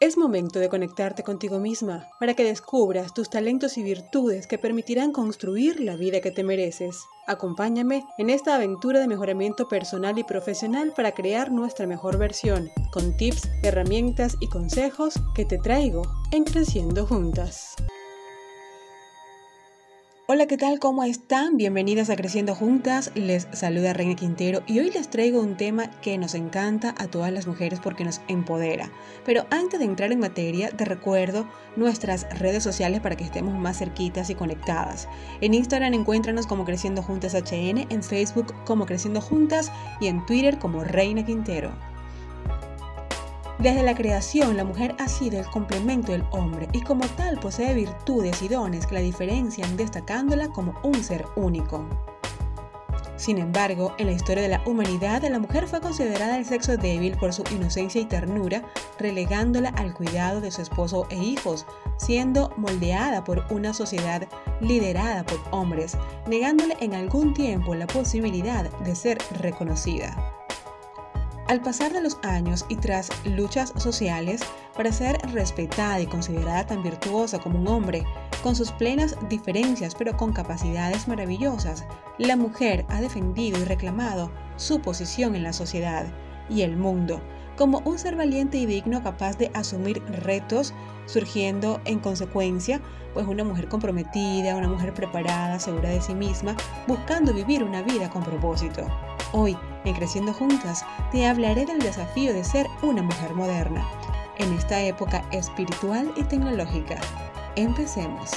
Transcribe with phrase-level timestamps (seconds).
[0.00, 5.12] Es momento de conectarte contigo misma para que descubras tus talentos y virtudes que permitirán
[5.12, 7.04] construir la vida que te mereces.
[7.26, 13.14] Acompáñame en esta aventura de mejoramiento personal y profesional para crear nuestra mejor versión, con
[13.18, 16.00] tips, herramientas y consejos que te traigo
[16.32, 17.76] en Creciendo Juntas.
[20.32, 20.78] Hola, ¿qué tal?
[20.78, 21.56] ¿Cómo están?
[21.56, 23.10] Bienvenidas a Creciendo Juntas.
[23.16, 27.32] Les saluda Reina Quintero y hoy les traigo un tema que nos encanta a todas
[27.32, 28.92] las mujeres porque nos empodera.
[29.26, 33.78] Pero antes de entrar en materia, te recuerdo nuestras redes sociales para que estemos más
[33.78, 35.08] cerquitas y conectadas.
[35.40, 40.60] En Instagram encuéntranos como Creciendo Juntas HN, en Facebook como Creciendo Juntas y en Twitter
[40.60, 41.89] como Reina Quintero.
[43.60, 47.74] Desde la creación, la mujer ha sido el complemento del hombre y como tal posee
[47.74, 51.86] virtudes y dones que la diferencian destacándola como un ser único.
[53.16, 57.18] Sin embargo, en la historia de la humanidad, la mujer fue considerada el sexo débil
[57.18, 58.62] por su inocencia y ternura,
[58.98, 61.66] relegándola al cuidado de su esposo e hijos,
[61.98, 64.26] siendo moldeada por una sociedad
[64.62, 70.39] liderada por hombres, negándole en algún tiempo la posibilidad de ser reconocida.
[71.50, 74.40] Al pasar de los años y tras luchas sociales
[74.76, 78.04] para ser respetada y considerada tan virtuosa como un hombre,
[78.44, 81.84] con sus plenas diferencias pero con capacidades maravillosas,
[82.18, 86.06] la mujer ha defendido y reclamado su posición en la sociedad
[86.48, 87.20] y el mundo
[87.56, 90.72] como un ser valiente y digno capaz de asumir retos,
[91.06, 92.80] surgiendo en consecuencia
[93.12, 96.54] pues una mujer comprometida, una mujer preparada, segura de sí misma,
[96.86, 98.86] buscando vivir una vida con propósito.
[99.32, 103.86] Hoy, en Creciendo Juntas, te hablaré del desafío de ser una mujer moderna,
[104.38, 106.98] en esta época espiritual y tecnológica.
[107.54, 108.30] Empecemos.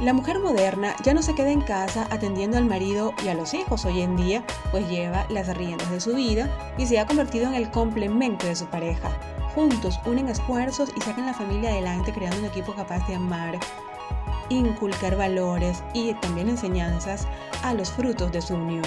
[0.00, 3.52] La mujer moderna ya no se queda en casa atendiendo al marido y a los
[3.54, 7.46] hijos hoy en día, pues lleva las riendas de su vida y se ha convertido
[7.48, 9.10] en el complemento de su pareja.
[9.56, 13.58] Juntos unen esfuerzos y sacan la familia adelante creando un equipo capaz de amar,
[14.48, 17.26] inculcar valores y también enseñanzas
[17.62, 18.84] a los frutos de su unión.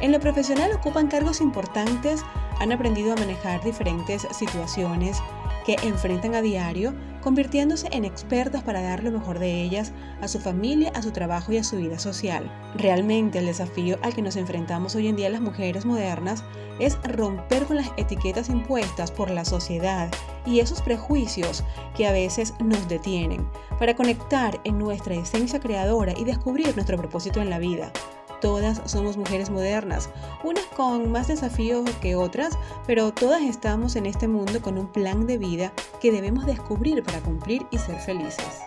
[0.00, 2.22] En lo profesional ocupan cargos importantes,
[2.60, 5.22] han aprendido a manejar diferentes situaciones
[5.66, 10.38] que enfrentan a diario, convirtiéndose en expertas para dar lo mejor de ellas a su
[10.38, 12.48] familia, a su trabajo y a su vida social.
[12.76, 16.44] Realmente el desafío al que nos enfrentamos hoy en día las mujeres modernas
[16.78, 20.08] es romper con las etiquetas impuestas por la sociedad
[20.46, 21.64] y esos prejuicios
[21.96, 23.44] que a veces nos detienen
[23.80, 27.92] para conectar en nuestra esencia creadora y descubrir nuestro propósito en la vida.
[28.40, 30.10] Todas somos mujeres modernas,
[30.44, 35.26] unas con más desafíos que otras, pero todas estamos en este mundo con un plan
[35.26, 38.60] de vida que debemos descubrir para cumplir y ser felices.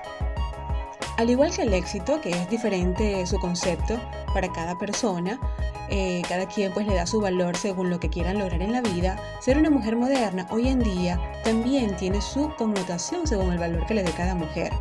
[1.17, 3.99] Al igual que el éxito, que es diferente su concepto
[4.33, 5.37] para cada persona,
[5.89, 8.81] eh, cada quien pues le da su valor según lo que quieran lograr en la
[8.81, 13.85] vida, ser una mujer moderna hoy en día también tiene su connotación según el valor
[13.85, 14.71] que le dé cada mujer.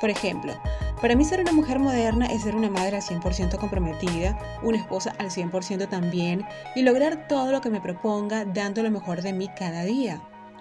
[0.00, 0.52] Por ejemplo,
[1.00, 5.14] para mí ser una mujer moderna es ser una madre al 100% comprometida, una esposa
[5.18, 6.44] al 100% también
[6.74, 10.20] y lograr todo lo que me proponga dando lo mejor de mí cada día.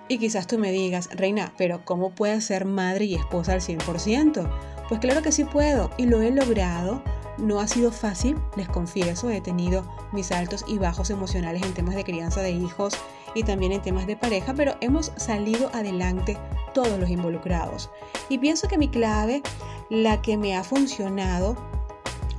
[0.10, 4.50] Y quizás tú me digas, Reina, pero ¿cómo puedes ser madre y esposa al 100%?
[4.88, 7.04] Pues claro que sí puedo y lo he logrado.
[7.38, 11.96] No ha sido fácil, les confieso, he tenido mis altos y bajos emocionales en temas
[11.96, 12.94] de crianza de hijos
[13.36, 16.38] y también en temas de pareja, pero hemos salido adelante
[16.74, 17.92] todos los involucrados.
[18.30, 19.44] Y pienso que mi clave
[19.90, 21.56] la que me ha funcionado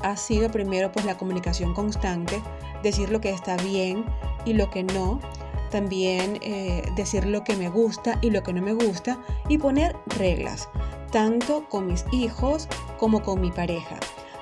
[0.01, 2.43] ha sido primero pues la comunicación constante,
[2.83, 4.05] decir lo que está bien
[4.45, 5.21] y lo que no,
[5.71, 9.97] también eh, decir lo que me gusta y lo que no me gusta y poner
[10.07, 10.69] reglas,
[11.11, 13.99] tanto con mis hijos como con mi pareja.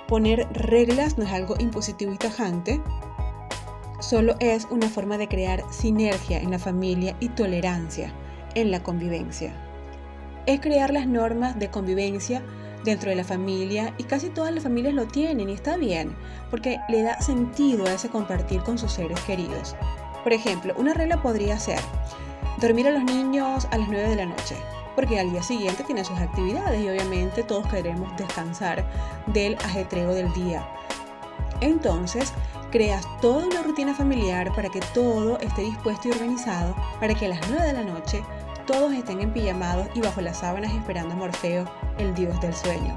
[0.09, 2.81] Poner reglas no es algo impositivo y tajante,
[3.99, 8.13] solo es una forma de crear sinergia en la familia y tolerancia
[8.55, 9.53] en la convivencia.
[10.47, 12.43] Es crear las normas de convivencia
[12.87, 16.17] dentro de la familia y casi todas las familias lo tienen y está bien,
[16.51, 19.77] porque le da sentido a ese compartir con sus seres queridos.
[20.23, 21.81] Por ejemplo, una regla podría ser
[22.61, 24.57] dormir a los niños a las 9 de la noche,
[24.95, 28.85] porque al día siguiente tienen sus actividades y obviamente todos queremos descansar
[29.27, 30.67] del ajetreo del día.
[31.61, 32.33] Entonces,
[32.71, 37.31] creas toda una rutina familiar para que todo esté dispuesto y organizado para que a
[37.31, 38.23] las 9 de la noche
[38.67, 41.65] todos estén empillamados y bajo las sábanas esperando a Morfeo,
[41.99, 42.97] el dios del sueño.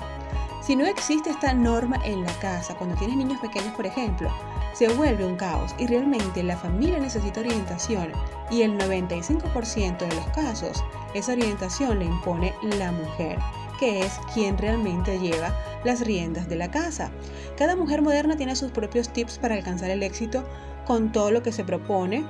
[0.61, 4.29] Si no existe esta norma en la casa, cuando tienes niños pequeños, por ejemplo,
[4.73, 8.11] se vuelve un caos y realmente la familia necesita orientación
[8.51, 10.83] y el 95% de los casos
[11.13, 13.39] esa orientación le impone la mujer,
[13.79, 17.09] que es quien realmente lleva las riendas de la casa.
[17.57, 20.43] Cada mujer moderna tiene sus propios tips para alcanzar el éxito
[20.85, 22.25] con todo lo que se propone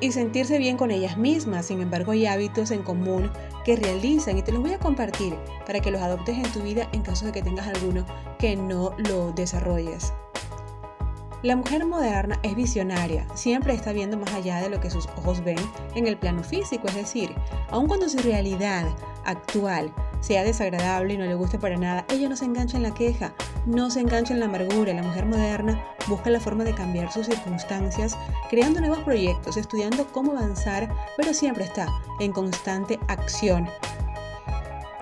[0.00, 1.66] y sentirse bien con ellas mismas.
[1.66, 3.30] Sin embargo, hay hábitos en común
[3.64, 5.34] que realizan y te los voy a compartir
[5.66, 8.04] para que los adoptes en tu vida en caso de que tengas alguno
[8.38, 10.12] que no lo desarrolles.
[11.46, 15.44] La mujer moderna es visionaria, siempre está viendo más allá de lo que sus ojos
[15.44, 15.60] ven
[15.94, 17.32] en el plano físico, es decir,
[17.70, 18.84] aun cuando su realidad
[19.24, 22.92] actual sea desagradable y no le guste para nada, ella no se engancha en la
[22.92, 23.32] queja,
[23.64, 24.92] no se engancha en la amargura.
[24.92, 28.18] La mujer moderna busca la forma de cambiar sus circunstancias,
[28.50, 31.86] creando nuevos proyectos, estudiando cómo avanzar, pero siempre está
[32.18, 33.68] en constante acción.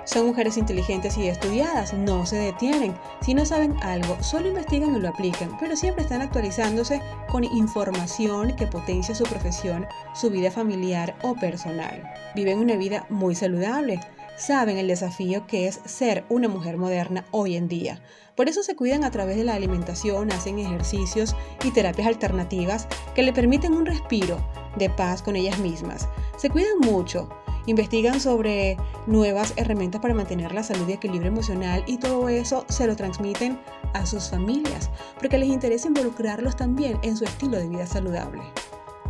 [0.05, 2.95] Son mujeres inteligentes y estudiadas, no se detienen.
[3.23, 8.55] Si no saben algo, solo investigan y lo aplican, pero siempre están actualizándose con información
[8.55, 12.03] que potencia su profesión, su vida familiar o personal.
[12.35, 13.99] Viven una vida muy saludable,
[14.37, 18.03] saben el desafío que es ser una mujer moderna hoy en día.
[18.37, 23.23] Por eso se cuidan a través de la alimentación, hacen ejercicios y terapias alternativas que
[23.23, 24.45] le permiten un respiro
[24.77, 26.09] de paz con ellas mismas.
[26.37, 27.29] Se cuidan mucho,
[27.67, 28.77] investigan sobre
[29.07, 33.59] nuevas herramientas para mantener la salud y equilibrio emocional y todo eso se lo transmiten
[33.93, 38.43] a sus familias, porque les interesa involucrarlos también en su estilo de vida saludable.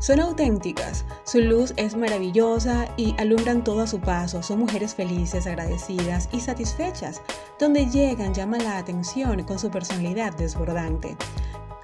[0.00, 4.42] Son auténticas, su luz es maravillosa y alumbran todo a su paso.
[4.42, 7.22] Son mujeres felices, agradecidas y satisfechas.
[7.58, 11.16] Donde llegan llama la atención con su personalidad desbordante.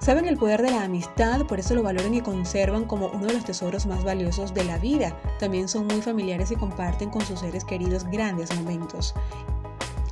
[0.01, 3.33] Saben el poder de la amistad, por eso lo valoran y conservan como uno de
[3.33, 5.15] los tesoros más valiosos de la vida.
[5.39, 9.13] También son muy familiares y comparten con sus seres queridos grandes momentos.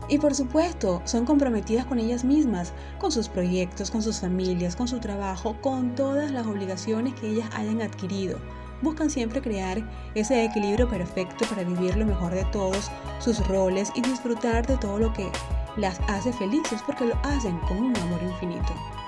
[0.08, 4.88] Y por supuesto, son comprometidas con ellas mismas, con sus proyectos, con sus familias, con
[4.88, 8.38] su trabajo, con todas las obligaciones que ellas hayan adquirido.
[8.84, 9.82] Buscan siempre crear
[10.14, 15.00] ese equilibrio perfecto para vivir lo mejor de todos sus roles y disfrutar de todo
[15.00, 15.32] lo que
[15.78, 18.99] las hace felices porque lo hacen con un amor infinito.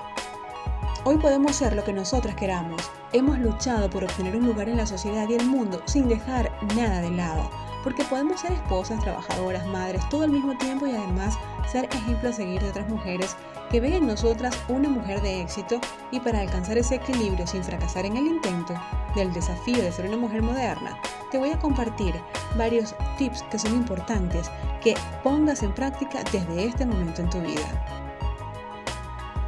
[1.04, 2.92] Hoy podemos ser lo que nosotras queramos.
[3.12, 7.02] Hemos luchado por obtener un lugar en la sociedad y el mundo sin dejar nada
[7.02, 7.50] de lado
[7.84, 11.38] porque podemos ser esposas, trabajadoras, madres, todo al mismo tiempo y además
[11.72, 13.36] ser ejemplo a seguir de otras mujeres
[13.72, 15.80] que ven en nosotras una mujer de éxito
[16.12, 18.74] y para alcanzar ese equilibrio sin fracasar en el intento
[19.16, 21.00] del desafío de ser una mujer moderna,
[21.32, 22.14] te voy a compartir
[22.58, 24.52] varios tips que son importantes
[24.82, 24.94] que
[25.24, 28.01] pongas en práctica desde este momento en tu vida.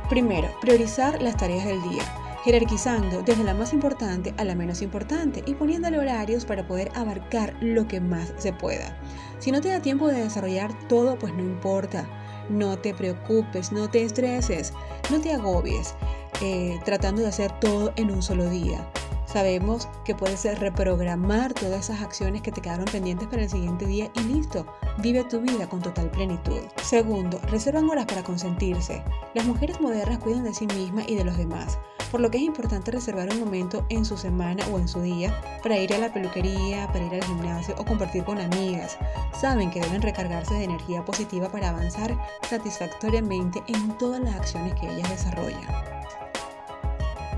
[0.09, 2.03] Primero, priorizar las tareas del día
[2.43, 7.55] jerarquizando desde la más importante a la menos importante y poniéndole horarios para poder abarcar
[7.61, 8.97] lo que más se pueda.
[9.39, 12.07] Si no te da tiempo de desarrollar todo, pues no importa.
[12.49, 14.73] No te preocupes, no te estreses,
[15.09, 15.95] no te agobies
[16.41, 18.85] eh, tratando de hacer todo en un solo día.
[19.33, 24.11] Sabemos que puedes reprogramar todas esas acciones que te quedaron pendientes para el siguiente día
[24.13, 24.63] y listo,
[24.99, 26.59] vive tu vida con total plenitud.
[26.83, 29.03] Segundo, reservan horas para consentirse.
[29.33, 31.79] Las mujeres modernas cuidan de sí mismas y de los demás,
[32.11, 35.35] por lo que es importante reservar un momento en su semana o en su día
[35.63, 38.99] para ir a la peluquería, para ir al gimnasio o compartir con amigas.
[39.41, 42.15] Saben que deben recargarse de energía positiva para avanzar
[42.47, 45.92] satisfactoriamente en todas las acciones que ellas desarrollan.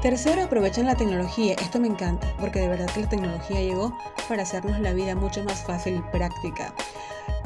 [0.05, 1.55] Tercero, aprovechan la tecnología.
[1.59, 3.97] Esto me encanta porque de verdad que la tecnología llegó
[4.29, 6.75] para hacernos la vida mucho más fácil y práctica.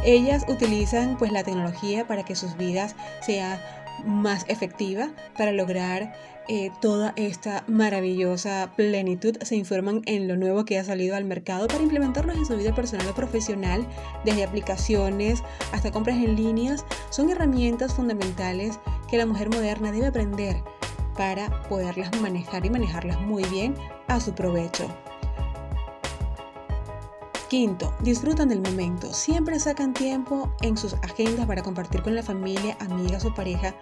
[0.03, 3.61] Ellas utilizan pues la tecnología para que sus vidas sea
[4.05, 5.07] más efectiva
[5.37, 6.13] para lograr
[6.49, 9.37] eh, toda esta maravillosa plenitud.
[9.41, 12.75] Se informan en lo nuevo que ha salido al mercado para implementarlos en su vida
[12.75, 13.87] personal o profesional,
[14.25, 16.83] desde aplicaciones hasta compras en líneas.
[17.09, 20.57] Son herramientas fundamentales que la mujer moderna debe aprender
[21.19, 23.75] para poderlas manejar y manejarlas muy bien
[24.07, 24.87] a su provecho.
[27.49, 29.13] Quinto, disfrutan del momento.
[29.13, 33.75] Siempre sacan tiempo en sus agendas para compartir con la familia, amigas o pareja,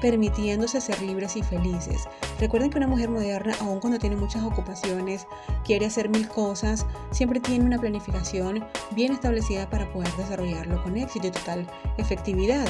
[0.00, 2.04] permitiéndose ser libres y felices.
[2.38, 5.26] Recuerden que una mujer moderna, aun cuando tiene muchas ocupaciones,
[5.64, 11.26] quiere hacer mil cosas, siempre tiene una planificación bien establecida para poder desarrollarlo con éxito
[11.26, 11.66] y total
[11.98, 12.68] efectividad.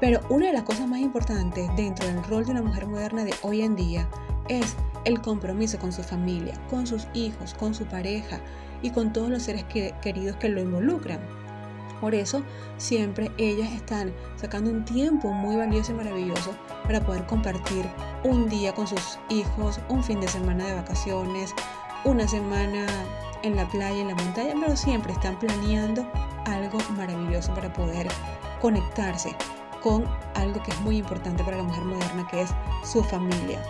[0.00, 3.34] Pero una de las cosas más importantes dentro del rol de una mujer moderna de
[3.42, 4.08] hoy en día
[4.48, 8.38] es el compromiso con su familia, con sus hijos, con su pareja
[8.80, 11.18] y con todos los seres queridos que lo involucran.
[12.00, 12.42] Por eso
[12.76, 17.84] siempre ellas están sacando un tiempo muy valioso y maravilloso para poder compartir
[18.22, 21.54] un día con sus hijos, un fin de semana de vacaciones,
[22.04, 22.86] una semana
[23.42, 26.08] en la playa, en la montaña, pero siempre están planeando
[26.46, 28.06] algo maravilloso para poder
[28.60, 29.34] conectarse
[29.82, 30.04] con
[30.34, 32.50] algo que es muy importante para la mujer moderna, que es
[32.84, 33.62] su familia.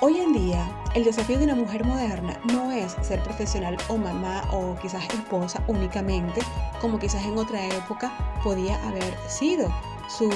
[0.00, 4.42] Hoy en día, el desafío de una mujer moderna no es ser profesional o mamá
[4.52, 6.42] o quizás esposa únicamente,
[6.80, 9.68] como quizás en otra época podía haber sido
[10.08, 10.28] su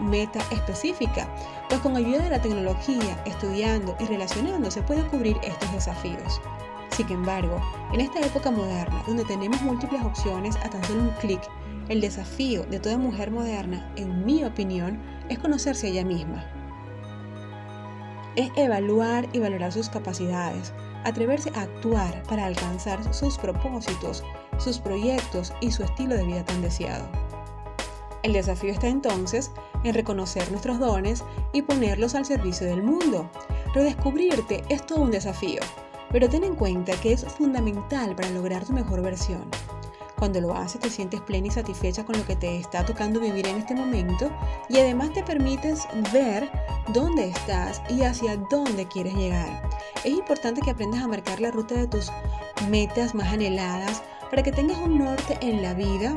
[0.00, 1.28] meta específica,
[1.68, 6.40] pues con ayuda de la tecnología, estudiando y relacionándose puede cubrir estos desafíos.
[6.90, 7.60] Sin embargo,
[7.92, 11.40] en esta época moderna, donde tenemos múltiples opciones a tan solo un clic,
[11.88, 16.44] el desafío de toda mujer moderna, en mi opinión, es conocerse a ella misma.
[18.36, 20.72] Es evaluar y valorar sus capacidades,
[21.04, 24.24] atreverse a actuar para alcanzar sus propósitos,
[24.58, 27.08] sus proyectos y su estilo de vida tan deseado.
[28.22, 29.50] El desafío está entonces
[29.82, 33.28] en reconocer nuestros dones y ponerlos al servicio del mundo.
[33.74, 35.60] Redescubrirte es todo un desafío,
[36.10, 39.42] pero ten en cuenta que es fundamental para lograr tu mejor versión.
[40.22, 43.44] Cuando lo haces te sientes plena y satisfecha con lo que te está tocando vivir
[43.48, 44.30] en este momento
[44.68, 46.48] y además te permites ver
[46.94, 49.68] dónde estás y hacia dónde quieres llegar.
[50.04, 52.12] Es importante que aprendas a marcar la ruta de tus
[52.70, 56.14] metas más anheladas para que tengas un norte en la vida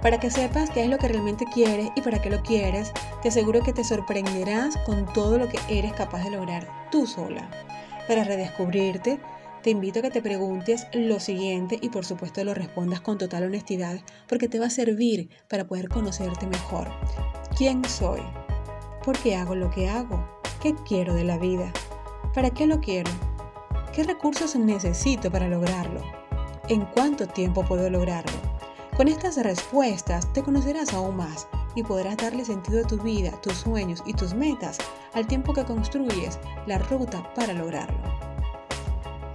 [0.00, 2.92] para que sepas qué es lo que realmente quieres y para qué lo quieres,
[3.22, 7.50] te aseguro que te sorprenderás con todo lo que eres capaz de lograr tú sola.
[8.06, 9.18] Para redescubrirte,
[9.62, 13.44] te invito a que te preguntes lo siguiente y por supuesto lo respondas con total
[13.44, 16.88] honestidad porque te va a servir para poder conocerte mejor.
[17.56, 18.20] ¿Quién soy?
[19.04, 20.40] ¿Por qué hago lo que hago?
[20.62, 21.72] ¿Qué quiero de la vida?
[22.34, 23.10] ¿Para qué lo quiero?
[23.92, 26.02] ¿Qué recursos necesito para lograrlo?
[26.68, 28.38] ¿En cuánto tiempo puedo lograrlo?
[28.96, 33.54] Con estas respuestas te conocerás aún más y podrás darle sentido a tu vida, tus
[33.54, 34.78] sueños y tus metas
[35.14, 38.27] al tiempo que construyes la ruta para lograrlo.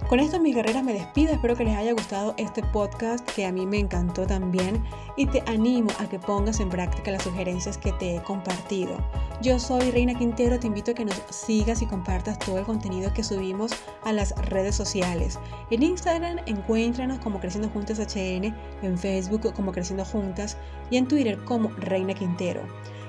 [0.08, 3.52] Con esto mis guerreras me despido, espero que les haya gustado este podcast que a
[3.52, 4.84] mí me encantó también
[5.16, 8.98] y te animo a que pongas en práctica las sugerencias que te he compartido.
[9.40, 13.14] Yo soy Reina Quintero, te invito a que nos sigas y compartas todo el contenido
[13.14, 13.72] que subimos
[14.04, 15.38] a las redes sociales.
[15.70, 20.58] En Instagram encuéntranos como Creciendo Juntas HN, en Facebook como Creciendo Juntas
[20.90, 22.60] y en Twitter como Reina Quintero.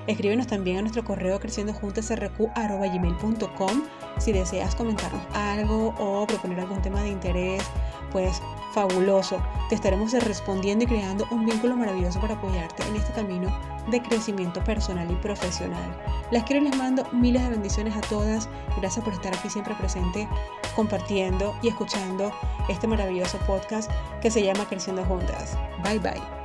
[0.06, 3.82] Escríbenos también a nuestro correo creciendojuntasrq.com
[4.18, 7.62] si deseas comentarnos algo o proponer algún tema de interés,
[8.12, 8.40] pues
[8.72, 9.42] fabuloso.
[9.68, 13.54] Te estaremos respondiendo y creando un vínculo maravilloso para apoyarte en este camino
[13.90, 15.96] de crecimiento personal y profesional.
[16.30, 18.48] Las quiero y les mando miles de bendiciones a todas.
[18.78, 20.28] Gracias por estar aquí siempre presente,
[20.74, 22.32] compartiendo y escuchando
[22.68, 25.56] este maravilloso podcast que se llama Creciendo Juntas.
[25.82, 26.35] Bye bye.